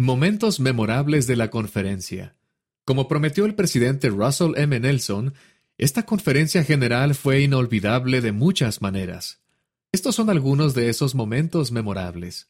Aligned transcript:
Momentos 0.00 0.60
memorables 0.60 1.26
de 1.26 1.34
la 1.34 1.50
conferencia. 1.50 2.36
Como 2.84 3.08
prometió 3.08 3.46
el 3.46 3.56
presidente 3.56 4.10
Russell 4.10 4.52
M. 4.54 4.78
Nelson, 4.78 5.34
esta 5.76 6.06
conferencia 6.06 6.62
general 6.62 7.16
fue 7.16 7.40
inolvidable 7.42 8.20
de 8.20 8.30
muchas 8.30 8.80
maneras. 8.80 9.42
Estos 9.90 10.14
son 10.14 10.30
algunos 10.30 10.74
de 10.74 10.88
esos 10.88 11.16
momentos 11.16 11.72
memorables. 11.72 12.48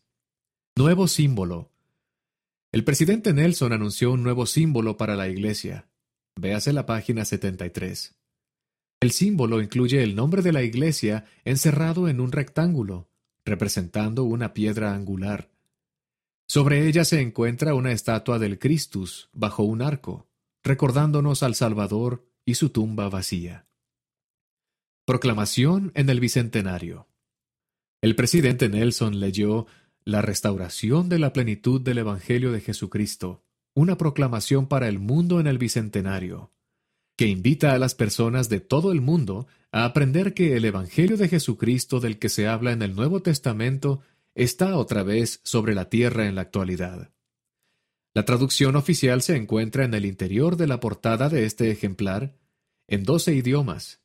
Nuevo 0.77 1.09
símbolo. 1.09 1.73
El 2.71 2.85
presidente 2.85 3.33
Nelson 3.33 3.73
anunció 3.73 4.13
un 4.13 4.23
nuevo 4.23 4.45
símbolo 4.45 4.99
para 4.99 5.17
la 5.17 5.31
iglesia. 5.31 5.89
Véase 6.39 6.75
la 6.75 6.85
página 6.85 7.25
73. 7.25 8.15
El 9.01 9.11
símbolo 9.11 9.63
incluye 9.63 10.03
el 10.03 10.15
nombre 10.15 10.43
de 10.43 10.53
la 10.53 10.65
iglesia 10.65 11.25
encerrado 11.47 12.11
en 12.11 12.21
un 12.21 12.31
rectángulo, 12.31 13.09
representando 13.47 14.25
una 14.25 14.53
piedra 14.53 14.93
angular. 14.93 15.49
Sobre 16.51 16.89
ella 16.89 17.05
se 17.05 17.21
encuentra 17.21 17.75
una 17.75 17.93
estatua 17.93 18.39
del 18.39 18.59
Christus 18.59 19.29
bajo 19.35 19.65
un 19.65 19.83
arco, 19.83 20.31
recordándonos 20.63 21.43
al 21.43 21.55
Salvador 21.55 22.27
y 22.47 22.55
su 22.55 22.71
tumba 22.71 23.11
vacía. 23.11 23.67
Proclamación 25.05 25.93
en 25.95 26.09
el 26.09 26.21
Bicentenario. 26.21 27.07
El 28.01 28.17
presidente 28.17 28.71
Nelson 28.71 29.21
leyó 29.21 29.67
La 30.05 30.23
restauración 30.23 31.11
de 31.11 31.19
la 31.19 31.35
plenitud 31.35 31.83
del 31.83 31.99
Evangelio 31.99 32.51
de 32.51 32.63
Jesucristo, 32.63 33.45
una 33.75 33.99
proclamación 33.99 34.69
para 34.69 34.89
el 34.89 34.99
mundo 34.99 35.41
en 35.41 35.49
el 35.49 35.59
Bicentenario, 35.59 36.51
que 37.17 37.27
invita 37.27 37.75
a 37.75 37.79
las 37.79 37.95
personas 37.95 38.49
de 38.49 38.61
todo 38.61 38.91
el 38.93 39.03
mundo 39.03 39.47
a 39.71 39.85
aprender 39.85 40.33
que 40.33 40.57
el 40.57 40.65
Evangelio 40.65 41.19
de 41.19 41.29
Jesucristo 41.29 42.01
del 42.01 42.19
que 42.19 42.31
se 42.31 42.49
habla 42.49 42.73
en 42.73 42.81
el 42.81 42.97
Nuevo 42.97 43.21
Testamento 43.21 44.01
está 44.39 44.77
otra 44.77 45.03
vez 45.03 45.41
sobre 45.43 45.75
la 45.75 45.89
tierra 45.89 46.27
en 46.27 46.37
la 46.37 46.43
actualidad. 46.43 47.11
La 48.15 48.25
traducción 48.25 48.77
oficial 48.77 49.21
se 49.21 49.37
encuentra 49.37 49.85
en 49.85 49.95
el 49.95 50.07
interior 50.07 50.57
de 50.57 50.69
la 50.69 50.79
portada 50.79 51.29
de 51.29 51.45
este 51.45 51.71
ejemplar, 51.73 52.37
en 52.87 53.03
doce 53.03 53.35
idiomas. 53.35 54.01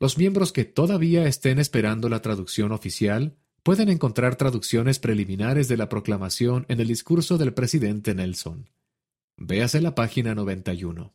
Los 0.00 0.18
miembros 0.18 0.52
que 0.52 0.64
todavía 0.64 1.26
estén 1.26 1.60
esperando 1.60 2.08
la 2.08 2.20
traducción 2.20 2.72
oficial 2.72 3.36
pueden 3.62 3.88
encontrar 3.88 4.34
traducciones 4.34 4.98
preliminares 4.98 5.68
de 5.68 5.76
la 5.76 5.88
proclamación 5.88 6.66
en 6.68 6.80
el 6.80 6.88
discurso 6.88 7.38
del 7.38 7.54
presidente 7.54 8.14
Nelson. 8.14 8.68
Véase 9.36 9.80
la 9.80 9.94
página 9.94 10.34
91. 10.34 11.14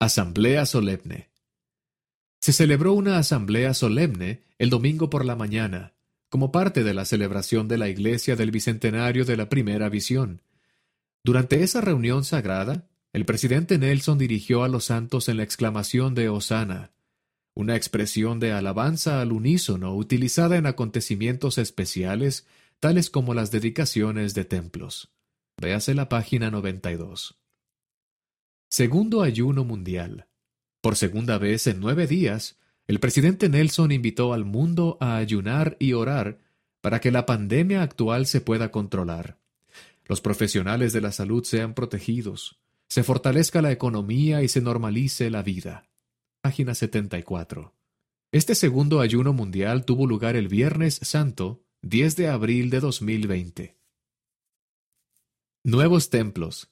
Asamblea 0.00 0.66
Solemne. 0.66 1.30
Se 2.40 2.52
celebró 2.52 2.92
una 2.92 3.16
asamblea 3.16 3.72
solemne 3.72 4.42
el 4.58 4.68
domingo 4.68 5.08
por 5.08 5.24
la 5.24 5.34
mañana, 5.34 5.93
como 6.34 6.50
parte 6.50 6.82
de 6.82 6.94
la 6.94 7.04
celebración 7.04 7.68
de 7.68 7.78
la 7.78 7.88
Iglesia 7.88 8.34
del 8.34 8.50
Bicentenario 8.50 9.24
de 9.24 9.36
la 9.36 9.48
Primera 9.48 9.88
Visión. 9.88 10.42
Durante 11.22 11.62
esa 11.62 11.80
reunión 11.80 12.24
sagrada, 12.24 12.88
el 13.12 13.24
presidente 13.24 13.78
Nelson 13.78 14.18
dirigió 14.18 14.64
a 14.64 14.68
los 14.68 14.86
santos 14.86 15.28
en 15.28 15.36
la 15.36 15.44
exclamación 15.44 16.16
de 16.16 16.28
Osana, 16.28 16.90
una 17.54 17.76
expresión 17.76 18.40
de 18.40 18.50
alabanza 18.50 19.20
al 19.20 19.30
unísono 19.30 19.94
utilizada 19.94 20.56
en 20.56 20.66
acontecimientos 20.66 21.56
especiales 21.56 22.48
tales 22.80 23.10
como 23.10 23.32
las 23.32 23.52
dedicaciones 23.52 24.34
de 24.34 24.44
templos. 24.44 25.12
Véase 25.56 25.94
la 25.94 26.08
página 26.08 26.50
92. 26.50 27.38
Segundo 28.68 29.22
ayuno 29.22 29.62
mundial. 29.62 30.26
Por 30.80 30.96
segunda 30.96 31.38
vez 31.38 31.68
en 31.68 31.78
nueve 31.78 32.08
días, 32.08 32.58
el 32.86 33.00
presidente 33.00 33.48
Nelson 33.48 33.92
invitó 33.92 34.34
al 34.34 34.44
mundo 34.44 34.98
a 35.00 35.16
ayunar 35.16 35.76
y 35.80 35.94
orar 35.94 36.38
para 36.82 37.00
que 37.00 37.10
la 37.10 37.24
pandemia 37.24 37.82
actual 37.82 38.26
se 38.26 38.42
pueda 38.42 38.70
controlar. 38.70 39.38
Los 40.04 40.20
profesionales 40.20 40.92
de 40.92 41.00
la 41.00 41.10
salud 41.10 41.44
sean 41.44 41.72
protegidos, 41.72 42.58
se 42.88 43.02
fortalezca 43.02 43.62
la 43.62 43.72
economía 43.72 44.42
y 44.42 44.48
se 44.48 44.60
normalice 44.60 45.30
la 45.30 45.42
vida. 45.42 45.88
Página 46.42 46.74
74. 46.74 47.72
Este 48.32 48.54
segundo 48.54 49.00
ayuno 49.00 49.32
mundial 49.32 49.86
tuvo 49.86 50.06
lugar 50.06 50.36
el 50.36 50.48
Viernes 50.48 51.00
Santo, 51.02 51.64
10 51.80 52.16
de 52.16 52.28
abril 52.28 52.68
de 52.68 52.80
2020. 52.80 53.78
Nuevos 55.62 56.10
templos. 56.10 56.68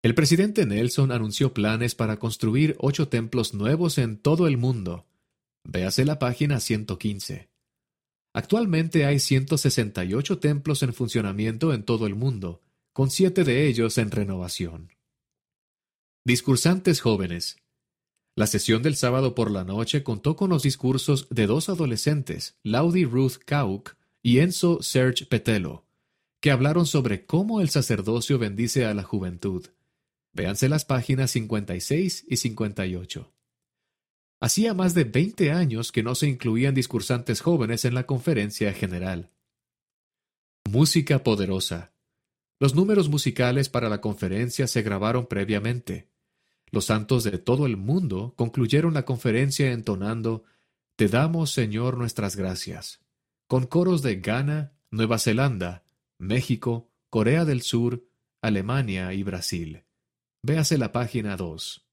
El 0.00 0.14
presidente 0.14 0.64
Nelson 0.64 1.12
anunció 1.12 1.52
planes 1.52 1.94
para 1.94 2.18
construir 2.18 2.74
ocho 2.78 3.08
templos 3.08 3.52
nuevos 3.52 3.98
en 3.98 4.16
todo 4.16 4.46
el 4.46 4.56
mundo 4.56 5.06
Véase 5.64 6.04
la 6.04 6.18
página 6.18 6.60
115. 6.60 7.48
Actualmente 8.34 9.04
hay 9.04 9.18
168 9.18 10.38
templos 10.38 10.82
en 10.82 10.94
funcionamiento 10.94 11.72
en 11.72 11.84
todo 11.84 12.06
el 12.06 12.14
mundo, 12.14 12.62
con 12.92 13.10
siete 13.10 13.44
de 13.44 13.66
ellos 13.66 13.98
en 13.98 14.10
renovación. 14.10 14.92
Discursantes 16.24 17.00
jóvenes. 17.00 17.56
La 18.34 18.46
sesión 18.46 18.82
del 18.82 18.96
sábado 18.96 19.34
por 19.34 19.50
la 19.50 19.64
noche 19.64 20.02
contó 20.02 20.36
con 20.36 20.50
los 20.50 20.62
discursos 20.62 21.26
de 21.30 21.46
dos 21.46 21.68
adolescentes, 21.68 22.56
Laudi 22.62 23.04
Ruth 23.04 23.36
Kauk 23.44 23.96
y 24.22 24.38
Enzo 24.38 24.82
Serge 24.82 25.26
Petelo, 25.26 25.84
que 26.40 26.50
hablaron 26.50 26.86
sobre 26.86 27.26
cómo 27.26 27.60
el 27.60 27.68
sacerdocio 27.68 28.38
bendice 28.38 28.86
a 28.86 28.94
la 28.94 29.02
juventud. 29.02 29.66
Véanse 30.32 30.70
las 30.70 30.86
páginas 30.86 31.30
56 31.32 32.24
y 32.26 32.36
58. 32.38 33.32
Hacía 34.42 34.74
más 34.74 34.92
de 34.94 35.04
20 35.04 35.52
años 35.52 35.92
que 35.92 36.02
no 36.02 36.16
se 36.16 36.26
incluían 36.26 36.74
discursantes 36.74 37.40
jóvenes 37.40 37.84
en 37.84 37.94
la 37.94 38.06
conferencia 38.06 38.72
general. 38.72 39.30
Música 40.68 41.22
poderosa. 41.22 41.92
Los 42.58 42.74
números 42.74 43.08
musicales 43.08 43.68
para 43.68 43.88
la 43.88 44.00
conferencia 44.00 44.66
se 44.66 44.82
grabaron 44.82 45.26
previamente. 45.26 46.08
Los 46.72 46.86
santos 46.86 47.22
de 47.22 47.38
todo 47.38 47.66
el 47.66 47.76
mundo 47.76 48.34
concluyeron 48.36 48.94
la 48.94 49.04
conferencia 49.04 49.70
entonando 49.70 50.42
Te 50.96 51.06
damos, 51.06 51.52
Señor, 51.52 51.96
nuestras 51.96 52.34
gracias, 52.34 52.98
con 53.46 53.66
coros 53.66 54.02
de 54.02 54.16
Ghana, 54.16 54.72
Nueva 54.90 55.20
Zelanda, 55.20 55.84
México, 56.18 56.90
Corea 57.10 57.44
del 57.44 57.62
Sur, 57.62 58.02
Alemania 58.40 59.12
y 59.12 59.22
Brasil. 59.22 59.84
Véase 60.42 60.78
la 60.78 60.90
página 60.90 61.36
2. 61.36 61.86